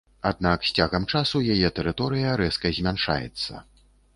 [0.27, 3.63] Аднак з цягам часу яе тэрыторыя рэзка змяншаецца.